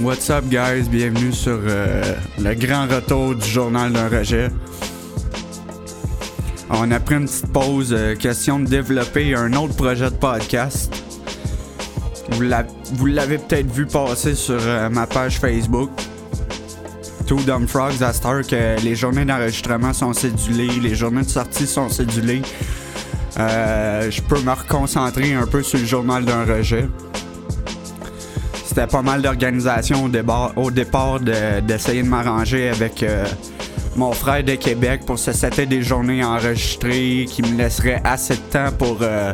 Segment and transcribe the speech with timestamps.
[0.00, 0.88] What's up, guys?
[0.88, 4.48] Bienvenue sur euh, le grand retour du journal d'un rejet.
[6.70, 10.92] On a pris une petite pause, euh, question de développer un autre projet de podcast.
[12.30, 15.90] Vous l'a- vous l'avez peut-être vu passer sur euh, ma page Facebook.
[17.26, 21.88] Two Dumb Frogs, à que les journées d'enregistrement sont cédulées, les journées de sortie sont
[21.88, 22.42] cédulées.
[23.36, 26.86] Je peux me reconcentrer un peu sur le journal d'un rejet.
[28.74, 30.10] C'était pas mal d'organisation
[30.56, 33.24] au, départ de- d'essayer de m'arranger avec euh,
[33.94, 38.40] mon frère de Québec pour se setter des journées enregistrées qui me laisseraient assez de
[38.50, 39.32] temps pour euh,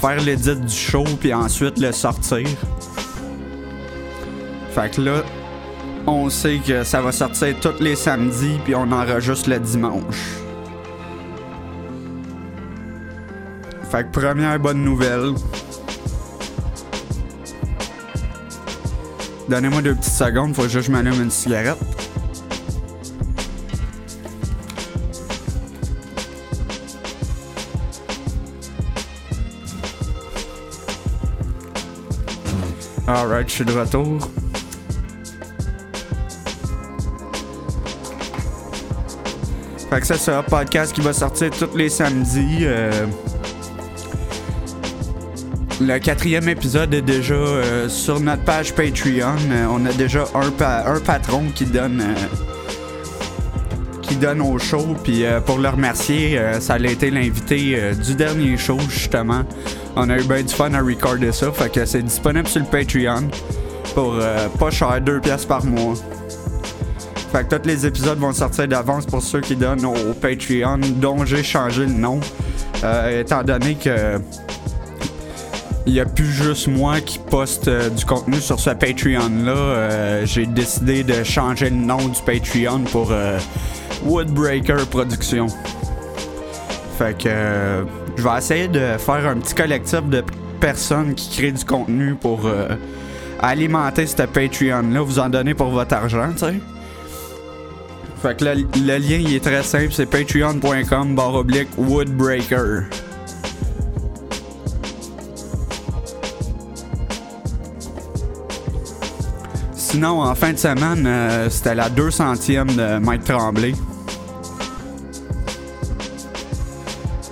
[0.00, 2.46] faire l'édit du show puis ensuite le sortir.
[4.72, 5.22] Fait que là,
[6.06, 10.14] on sait que ça va sortir tous les samedis puis on enregistre le dimanche.
[13.90, 15.32] Fait que première bonne nouvelle.
[19.50, 21.76] Donnez-moi deux petites secondes, faut que je m'allume une cigarette.
[33.08, 34.20] Alright, je suis de retour.
[39.90, 42.58] Fait que ça, c'est un podcast qui va sortir tous les samedis.
[42.62, 43.06] euh,
[45.80, 49.36] le quatrième épisode est déjà euh, sur notre page Patreon.
[49.50, 52.14] Euh, on a déjà un, pa- un patron qui donne euh,
[54.02, 54.94] qui donne au show.
[55.04, 59.42] Puis pour le remercier, ça a été l'invité du dernier show justement.
[59.94, 61.52] On a eu bien du fun à recorder ça.
[61.52, 63.28] Fait que c'est disponible sur le Patreon
[63.94, 64.16] pour
[64.58, 65.94] pas cher, 2 pièces par mois.
[67.32, 71.24] Fait que tous les épisodes vont sortir d'avance pour ceux qui donnent au Patreon, dont
[71.24, 72.18] j'ai changé le nom.
[73.12, 74.18] Étant donné que
[75.86, 79.52] il n'y a plus juste moi qui poste euh, du contenu sur ce Patreon-là.
[79.52, 83.38] Euh, J'ai décidé de changer le nom du Patreon pour euh,
[84.04, 85.48] Woodbreaker Productions.
[86.98, 87.84] Fait que
[88.16, 90.22] je vais essayer de faire un petit collectif de
[90.60, 92.40] personnes qui créent du contenu pour
[93.40, 96.54] alimenter ce Patreon-là, vous en donner pour votre argent, tu sais.
[98.20, 102.82] Fait que le, le lien il est très simple, c'est patreon.com barre oblique Woodbreaker.
[109.90, 113.74] Sinon, en fin de semaine, euh, c'était la 200e de Mike Tremblay.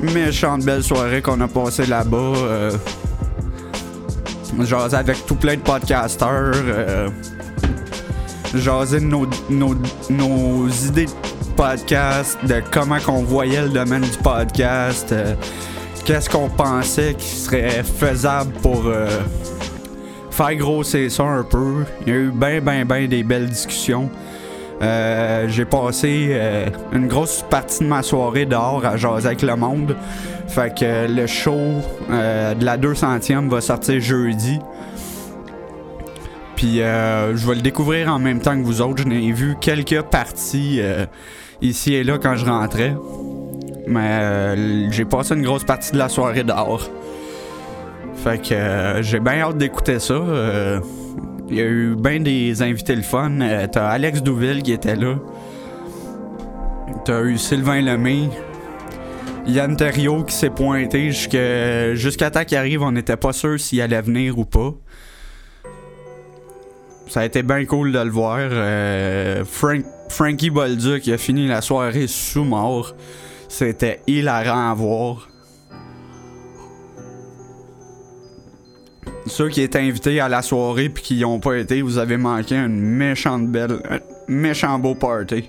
[0.01, 2.17] Méchante belle soirée qu'on a passée là-bas.
[2.17, 2.73] Euh,
[4.61, 6.53] jasé avec tout plein de podcasters.
[6.55, 7.09] Euh,
[8.55, 9.77] jasé de nos, nos,
[10.11, 11.11] nos idées de
[11.57, 15.13] podcast, de comment qu'on voyait le domaine du podcast.
[15.13, 15.35] euh,
[16.05, 18.85] Qu'est-ce qu'on pensait qui serait faisable pour...
[20.39, 21.85] faire grossir ça un peu.
[22.07, 24.09] Il y a eu ben ben ben des belles discussions.
[24.81, 29.57] Euh, j'ai passé euh, une grosse partie de ma soirée dehors à jaser avec le
[29.57, 29.97] monde.
[30.47, 31.59] Fait que le show
[32.11, 34.61] euh, de la 200e va sortir jeudi.
[36.55, 39.03] Puis je vais le découvrir en même temps que vous autres.
[39.03, 40.81] Je n'ai vu quelques parties
[41.63, 42.95] ici et là quand je rentrais.
[43.87, 46.91] Mais j'ai passé une grosse partie de la soirée dehors.
[48.23, 50.15] Fait que euh, j'ai bien hâte d'écouter ça.
[50.15, 50.81] Euh,
[51.49, 53.41] Il y a eu bien des invités le fun.
[53.41, 55.17] Euh, T'as Alex Douville qui était là.
[57.05, 58.29] T'as eu Sylvain Lemay.
[59.47, 63.81] Yann Terriot qui s'est pointé jusqu'à jusqu'à temps qu'il arrive, on n'était pas sûr s'il
[63.81, 64.75] allait venir ou pas.
[67.07, 68.41] Ça a été bien cool de le voir.
[69.47, 72.95] Frank, Frankie Bolduc qui a fini la soirée sous mort.
[73.49, 75.29] C'était hilarant à voir.
[79.29, 82.17] Ceux qui étaient invités à la soirée puis qui n'y ont pas été, vous avez
[82.17, 83.99] manqué une méchante belle, un
[84.29, 85.49] méchant beau party.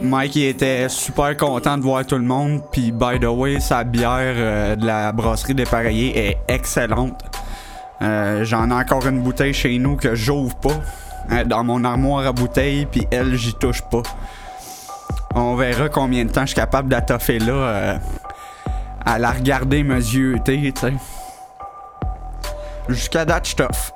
[0.00, 2.60] Mike il était super content de voir tout le monde.
[2.72, 7.20] Puis, by the way, sa bière euh, de la brasserie dépareillée est excellente.
[8.00, 10.80] Euh, J'en ai encore une bouteille chez nous que j'ouvre pas.
[11.30, 14.02] euh, dans mon armoire à bouteilles, puis elle, j'y touche pas.
[15.36, 18.00] On verra combien de temps je suis capable d'attoffer là.
[19.04, 20.92] À la regarder me yeuter, tu sais.
[22.88, 23.92] Jusqu'à date, je t'offre.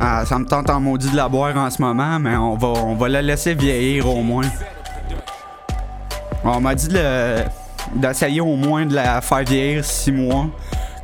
[0.00, 2.68] Ah, ça me tente en maudit de la boire en ce moment, mais on va,
[2.68, 4.50] on va la laisser vieillir au moins.
[6.44, 6.88] On m'a dit
[7.94, 10.46] d'essayer au moins de la faire vieillir 6 mois,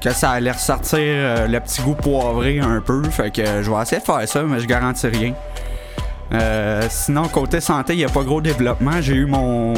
[0.01, 3.05] que ça allait ressortir euh, le petit goût poivré un peu.
[3.05, 5.35] Fait que je vais essayer de faire ça, mais je garantis rien.
[6.33, 9.01] Euh, sinon, côté santé, il n'y a pas gros développement.
[9.01, 9.75] J'ai eu mon,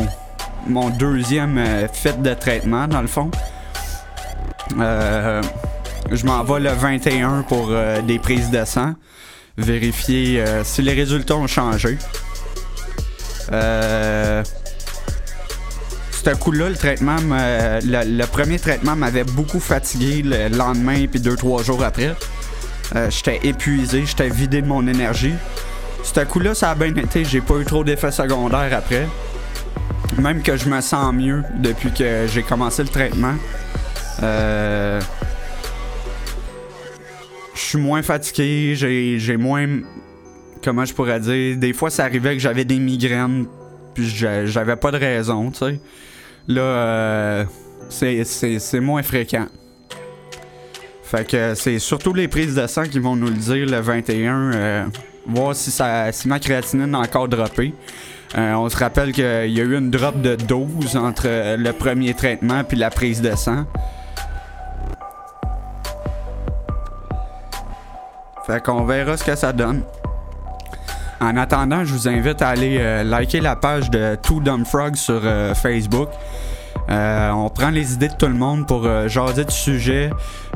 [0.66, 3.30] mon deuxième euh, fait de traitement, dans le fond.
[4.78, 5.42] Euh,
[6.12, 8.94] je m'en vais le 21 pour euh, des prises de sang.
[9.56, 11.98] Vérifier euh, si les résultats ont changé.
[13.52, 14.42] Euh,
[16.10, 21.62] ce coup-là, le traitement, le, premier traitement m'avait beaucoup fatigué le lendemain puis deux trois
[21.62, 22.14] jours après.
[23.08, 25.34] j'étais épuisé, j'étais vidé de mon énergie.
[26.02, 27.24] Ce coup-là, ça a bien été.
[27.24, 29.06] J'ai pas eu trop d'effets secondaires après.
[30.18, 33.34] Même que je me sens mieux depuis que j'ai commencé le traitement.
[34.22, 35.00] Euh,
[37.54, 39.66] je suis moins fatigué, j'ai moins.
[40.62, 43.46] Comment je pourrais dire Des fois, ça arrivait que j'avais des migraines,
[43.94, 45.80] puis j'avais pas de raison, tu sais.
[46.48, 47.44] Là, euh,
[47.88, 49.46] c'est moins fréquent.
[51.02, 54.52] Fait que c'est surtout les prises de sang qui vont nous le dire le 21,
[54.52, 54.84] euh,
[55.26, 57.74] voir si, ça, si ma créatinine a encore droppé.
[58.38, 62.14] Euh, on se rappelle qu'il y a eu une drop de 12 entre le premier
[62.14, 63.64] traitement puis la prise de sang.
[68.46, 69.82] Fait qu'on verra ce que ça donne.
[71.20, 74.96] En attendant, je vous invite à aller euh, liker la page de Two Dumb Frogs
[74.96, 76.08] sur euh, Facebook.
[76.88, 80.10] on prend les idées de tout le monde pour jaser du sujet.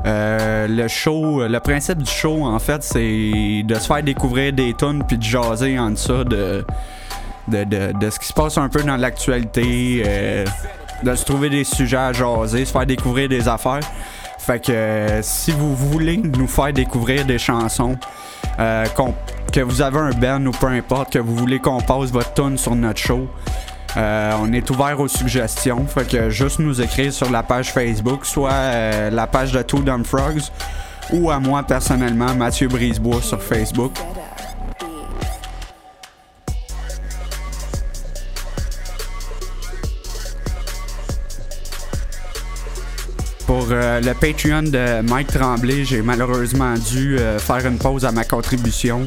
[0.04, 5.02] le show, le principe du show, en fait, c'est de se faire découvrir des tunes
[5.06, 6.64] puis de jaser en ça de
[7.48, 10.44] de, ce qui se passe un peu dans l'actualité, euh,
[11.02, 13.80] de se trouver des sujets à jaser, se faire découvrir des affaires.
[14.38, 17.96] Fait que euh, si vous voulez nous faire découvrir des chansons,
[18.58, 18.84] euh,
[19.52, 22.58] que vous avez un band ou peu importe, que vous voulez qu'on passe votre tune
[22.58, 23.28] sur notre show,
[23.96, 25.86] on est ouvert aux suggestions.
[25.86, 30.04] Fait que juste nous écrire sur la page Facebook, soit la page de Two Dumb
[30.04, 30.42] Frogs,
[31.12, 33.92] ou à moi personnellement, Mathieu Brisebois sur Facebook.
[43.56, 48.10] Pour euh, le Patreon de Mike Tremblay, j'ai malheureusement dû euh, faire une pause à
[48.10, 49.04] ma contribution.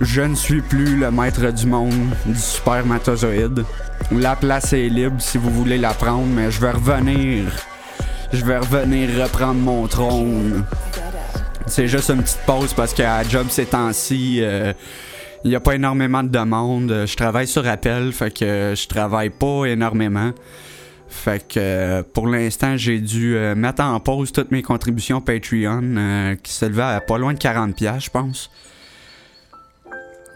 [0.00, 3.64] Je ne suis plus le maître du monde du spermatozoïde.
[4.12, 7.46] La place est libre si vous voulez la prendre, mais je vais revenir.
[8.32, 10.64] Je vais revenir reprendre mon trône.
[11.66, 14.72] C'est juste une petite pause parce qu'à job ces temps-ci, euh,
[15.42, 17.04] il n'y a pas énormément de demandes.
[17.04, 20.30] Je travaille sur appel, fait que je travaille pas énormément.
[21.08, 25.82] Fait que euh, pour l'instant, j'ai dû euh, mettre en pause toutes mes contributions Patreon
[25.96, 28.50] euh, qui s'élevaient à pas loin de 40$, je pense.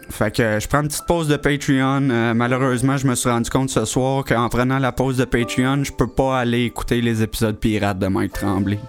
[0.09, 2.33] Fait que je prends une petite pause de Patreon.
[2.35, 5.91] malheureusement, je me suis rendu compte ce soir qu'en prenant la pause de Patreon, je
[5.93, 8.79] peux pas aller écouter les épisodes pirates de Mike Tremblay.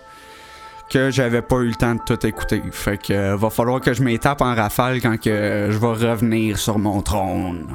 [0.91, 2.61] Que j'avais pas eu le temps de tout écouter.
[2.73, 6.79] Fait que va falloir que je m'étape en rafale quand que je vais revenir sur
[6.79, 7.67] mon trône.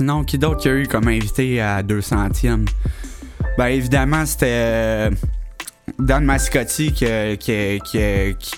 [0.00, 2.66] Sinon, qui d'autre qu'il a eu comme invité à 200e?
[3.58, 5.10] Ben évidemment, c'était euh,
[5.98, 7.78] Dan Mascotti qui,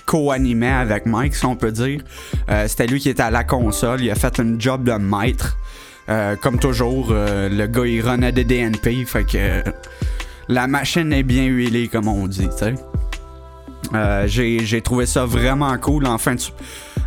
[0.05, 1.99] co-animait avec Mike, si on peut dire.
[2.49, 3.99] Euh, c'était lui qui était à la console.
[4.01, 5.57] Il a fait un job de maître.
[6.07, 9.03] Euh, comme toujours, le gars il run des DNP.
[9.05, 9.63] Fait que
[10.47, 12.47] la machine est bien huilée, comme on dit.
[14.27, 16.05] J'ai trouvé ça vraiment cool.
[16.05, 16.37] En fin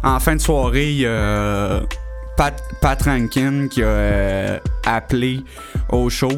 [0.03, 1.07] en fin de soirée,
[2.37, 5.43] Pat, Rankin qui a euh, appelé
[5.89, 6.31] au show.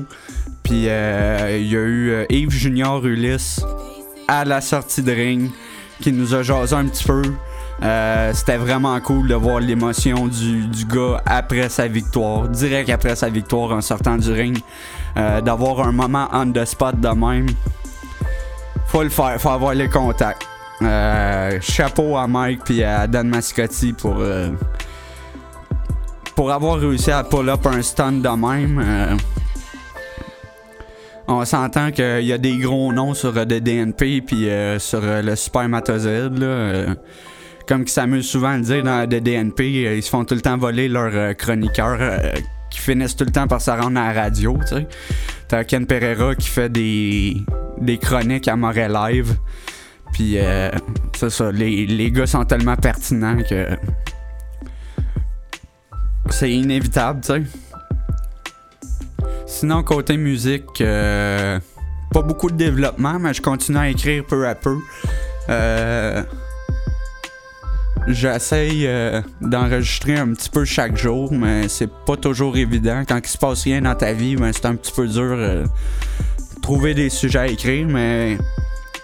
[0.63, 3.61] Puis euh, il y a eu euh, Yves Junior Ulysse
[4.29, 5.51] à la sortie de ring
[6.01, 7.23] qui nous a jasé un petit peu.
[8.33, 13.29] C'était vraiment cool de voir l'émotion du, du, gars après sa victoire, direct après sa
[13.29, 14.59] victoire en sortant du ring.
[15.17, 17.47] D'avoir un moment on the spot de même.
[18.87, 20.47] Faut le faire, faut avoir les contacts.
[21.61, 24.23] chapeau à Mike puis à Dan Mascotti pour
[26.39, 29.17] pour avoir réussi à pull up un stun de même, euh,
[31.27, 35.35] on s'entend qu'il y a des gros noms sur euh, DNP puis euh, sur le
[35.35, 36.39] spermatozoïde.
[36.39, 36.95] Là,
[37.67, 40.41] comme qui s'amusent souvent à le dire dans le DNP, ils se font tout le
[40.41, 41.99] temps voler leurs chroniqueurs
[42.71, 44.57] qui finissent tout le temps par se rendre à la radio.
[45.49, 47.37] T'as Ken Pereira qui fait des,
[47.81, 49.35] des chroniques à Montréal Live.
[50.13, 50.37] Puis
[51.17, 53.77] c'est ça, les gars sont tellement pertinents que
[56.33, 57.43] c'est inévitable, tu sais.
[59.47, 61.59] Sinon, côté musique, euh,
[62.13, 64.77] pas beaucoup de développement, mais je continue à écrire peu à peu.
[65.49, 66.23] Euh,
[68.07, 73.03] J'essaye euh, d'enregistrer un petit peu chaque jour, mais c'est pas toujours évident.
[73.07, 75.65] Quand il se passe rien dans ta vie, ben, c'est un petit peu dur de
[76.63, 78.39] trouver des sujets à écrire, mais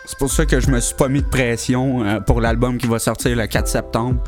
[0.07, 2.99] c'est pour ça que je me suis pas mis de pression pour l'album qui va
[2.99, 4.23] sortir le 4 septembre.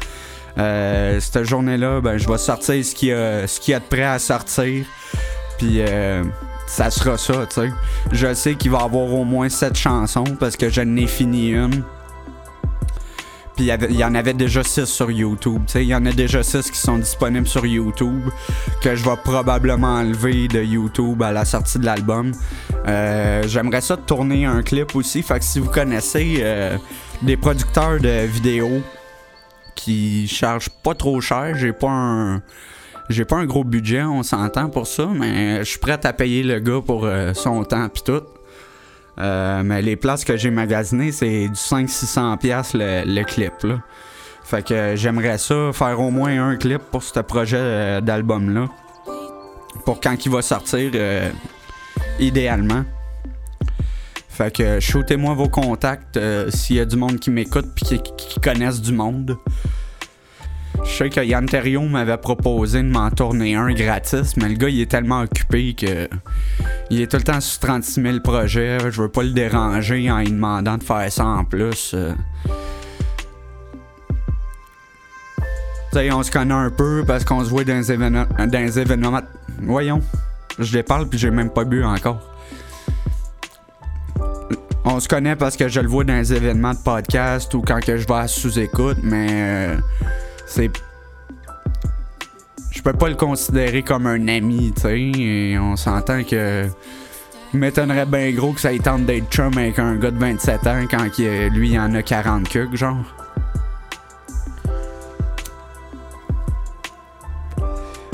[0.58, 4.04] Euh, cette journée-là, ben, je vais sortir ce qu'il y, a- ce a de prêt
[4.04, 4.84] à sortir.
[5.58, 6.22] Puis euh,
[6.66, 7.70] ça sera ça, tu sais.
[8.12, 11.50] Je sais qu'il va y avoir au moins 7 chansons parce que je n'ai fini
[11.50, 11.82] une.
[13.56, 15.62] Puis il y en avait déjà 6 sur YouTube.
[15.76, 18.28] Il y en a déjà 6 qui sont disponibles sur YouTube
[18.82, 22.32] que je vais probablement enlever de YouTube à la sortie de l'album.
[22.86, 25.22] Euh, J'aimerais ça tourner un clip aussi.
[25.22, 26.76] Fait que si vous connaissez euh,
[27.22, 28.82] des producteurs de vidéos
[29.86, 32.42] qui chargent pas trop cher, j'ai pas un.
[33.08, 36.42] J'ai pas un gros budget, on s'entend pour ça, mais je suis prêt à payer
[36.42, 38.24] le gars pour euh, son temps pis tout.
[39.20, 43.52] Euh, mais les places que j'ai magasinées, c'est du 500-600$ piastres le, clip.
[44.42, 48.66] Fait que j'aimerais ça faire au moins un clip pour ce projet euh, d'album-là.
[49.84, 50.90] Pour quand il va sortir,
[52.18, 52.82] idéalement.
[54.28, 58.40] Fait que shootez-moi vos contacts s'il y a du monde qui m'écoute puis qui, qui
[58.40, 59.38] connaissent du monde.
[60.86, 61.46] Je sais que Yann
[61.90, 66.08] m'avait proposé de m'en tourner un gratis, mais le gars il est tellement occupé que
[66.90, 68.78] il est tout le temps sur 36 000 projets.
[68.90, 71.92] Je veux pas le déranger en lui demandant de faire ça en plus.
[71.94, 72.14] euh.
[75.92, 78.26] Tu sais, on se connaît un peu parce qu'on se voit dans les événements.
[78.38, 79.20] Dans les événements.
[79.62, 80.00] Voyons,
[80.58, 82.20] je les parle puis j'ai même pas bu encore.
[84.84, 87.80] On se connaît parce que je le vois dans les événements de podcast ou quand
[87.84, 89.76] que je vais à sous-écoute, mais euh,
[90.46, 90.70] c'est.
[92.70, 95.00] Je peux pas le considérer comme un ami, tu sais.
[95.00, 96.66] et On s'entend que.
[97.52, 100.84] M'étonnerait bien gros que ça ait tente d'être chum avec un gars de 27 ans
[100.90, 102.96] quand lui il en a 40 cucs, genre.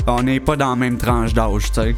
[0.07, 1.95] On n'est pas dans la même tranche d'âge, tu sais.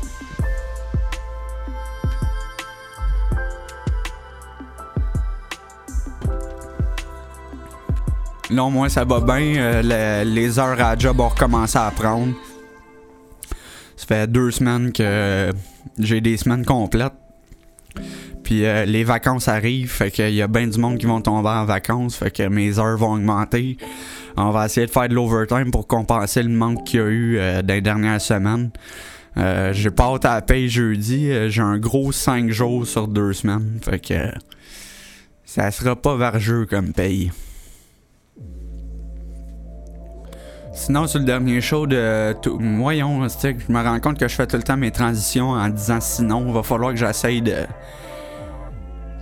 [8.56, 9.56] Là, au moins, ça va bien.
[9.58, 9.82] Euh,
[10.24, 12.34] le- les heures à job ont recommencé à prendre.
[13.98, 15.52] Ça fait deux semaines que
[16.00, 17.14] j'ai des semaines complètes.
[18.44, 21.50] Puis euh, les vacances arrivent, fait qu'il y a bien du monde qui vont tomber
[21.50, 23.78] en vacances, fait que mes heures vont augmenter.
[24.38, 27.38] On va essayer de faire de l'overtime pour compenser le manque qu'il y a eu
[27.40, 28.70] euh, dans les dernières semaines.
[29.38, 33.80] Euh, j'ai pas hâte à la jeudi, j'ai un gros 5 jours sur deux semaines,
[33.84, 34.32] fait que
[35.44, 37.32] ça sera pas vergeux comme paye.
[40.74, 42.34] Sinon, sur le dernier show de.
[42.42, 45.70] tout- Voyons, je me rends compte que je fais tout le temps mes transitions en
[45.70, 46.44] disant sinon.
[46.48, 47.56] Il va falloir que j'essaye de.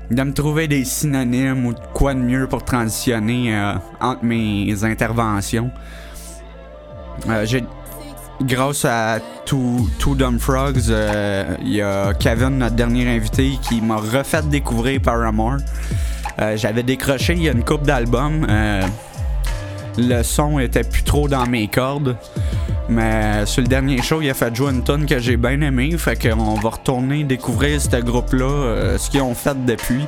[0.09, 4.83] de me trouver des synonymes ou de quoi de mieux pour transitionner euh, entre mes
[4.83, 5.69] interventions.
[7.29, 7.45] Euh.
[8.41, 13.79] Grâce à Two, Two Dumb Frogs, euh, il y a Kevin, notre dernier invité, qui
[13.79, 15.57] m'a refait découvrir Paramore.
[16.41, 18.45] Euh, J'avais décroché il y a une coupe d'albums.
[18.49, 18.81] euh,
[19.97, 22.15] le son était plus trop dans mes cordes.
[22.89, 25.95] Mais sur le dernier show, il a fait jouer une tonne que j'ai bien aimé.
[25.97, 30.05] Fait qu'on va retourner découvrir ce groupe-là, euh, ce qu'ils ont fait depuis.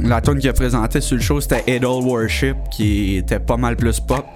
[0.00, 3.76] La tune qu'il a présentée sur le show, c'était Idol Worship, qui était pas mal
[3.76, 4.26] plus pop.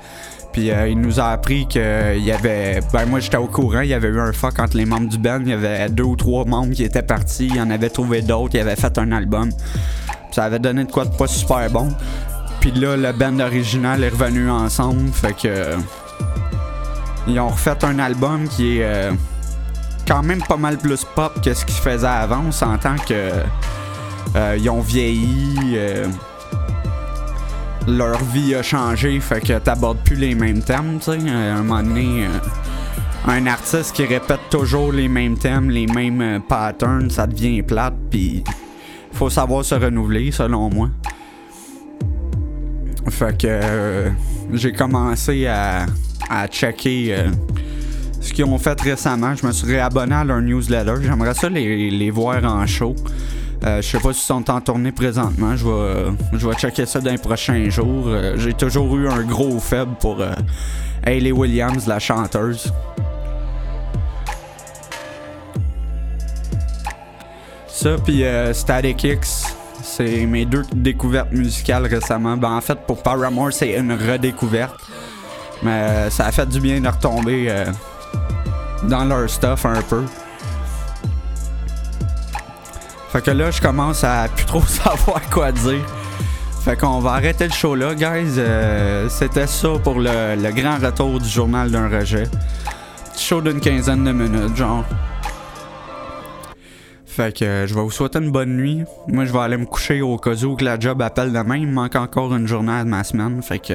[0.52, 1.80] Puis euh, il nous a appris qu'il
[2.19, 2.80] y avait.
[2.92, 5.19] Ben, moi j'étais au courant, il y avait eu un fuck entre les membres du
[5.19, 5.38] band.
[5.42, 7.47] Il y avait deux ou trois membres qui étaient partis.
[7.47, 9.50] Il y en avait trouvé d'autres, il avait fait un album.
[10.33, 11.88] Ça avait donné de quoi de pas super bon.
[12.61, 15.11] Puis là, le band original est revenu ensemble.
[15.12, 15.47] Fait que.
[15.49, 15.76] euh,
[17.26, 19.12] Ils ont refait un album qui est euh,
[20.07, 22.42] quand même pas mal plus pop que ce qu'ils faisaient avant.
[22.49, 23.30] On s'entend que.
[24.37, 25.78] euh, ils ont vieilli.
[27.91, 31.31] Euh, leur vie a changé, fait que t'abordes plus les mêmes thèmes, tu sais.
[31.31, 32.39] À un moment donné, euh,
[33.27, 37.95] un artiste qui répète toujours les mêmes thèmes, les mêmes euh, patterns, ça devient plate,
[38.11, 38.43] puis
[39.13, 40.91] faut savoir se renouveler, selon moi.
[43.09, 44.11] Fait que euh,
[44.53, 45.87] j'ai commencé à,
[46.29, 47.31] à checker euh,
[48.21, 49.35] ce qu'ils ont fait récemment.
[49.35, 50.95] Je me suis réabonné à leur newsletter.
[51.03, 52.95] J'aimerais ça les, les voir en show.
[53.64, 55.55] Euh, je sais pas s'ils sont en tournée présentement.
[55.55, 58.05] Je vais, je checker ça dans les prochains jours.
[58.07, 60.33] Euh, j'ai toujours eu un gros faible pour euh,
[61.05, 62.73] Hayley Williams, la chanteuse.
[67.69, 72.38] Ça, puis euh, Static X, c'est mes deux découvertes musicales récemment.
[72.38, 74.76] Ben, en fait, pour Paramore, c'est une redécouverte.
[75.62, 77.67] Mais ça a fait du bien de retomber
[78.85, 80.05] dans leur stuff un peu.
[83.12, 85.85] Fait que là, je commence à plus trop savoir quoi dire.
[86.64, 88.35] Fait qu'on va arrêter le show là, guys.
[88.38, 92.25] Euh, c'était ça pour le, grand retour du journal d'un rejet.
[93.12, 94.85] Petit show d'une quinzaine de minutes, genre.
[97.05, 98.85] Fait que euh, je vais vous souhaiter une bonne nuit.
[99.09, 101.57] Moi, je vais aller me coucher au cas où que la job appelle demain.
[101.57, 103.43] Il me manque encore une journée de ma semaine.
[103.43, 103.75] Fait que.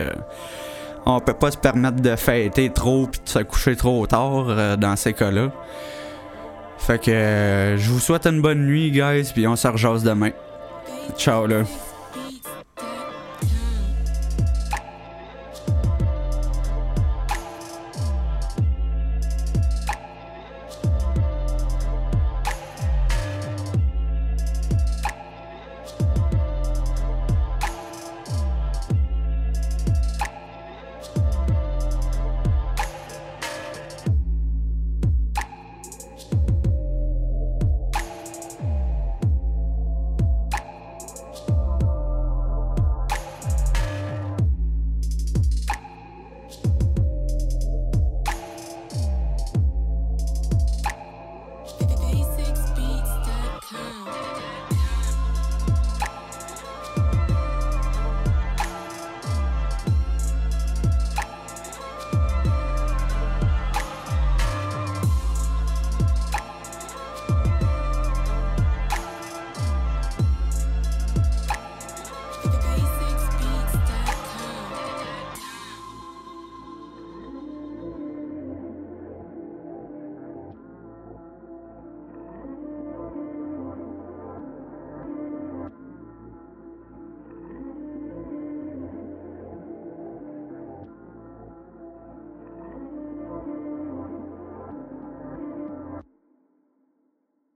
[1.07, 4.75] On peut pas se permettre de fêter trop puis de se coucher trop tard euh,
[4.75, 5.51] dans ces cas-là.
[6.77, 10.31] Fait que euh, je vous souhaite une bonne nuit, guys, puis on se rejase demain.
[11.17, 11.63] Ciao là.